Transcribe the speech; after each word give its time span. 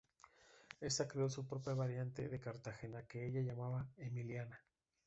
Esta 0.79 1.07
creó 1.07 1.29
su 1.29 1.45
propia 1.45 1.75
variante 1.75 2.27
de 2.27 2.39
cartagenera, 2.39 3.05
que 3.05 3.23
ella 3.23 3.41
llamaba 3.41 3.87
"emiliana. 3.97 4.59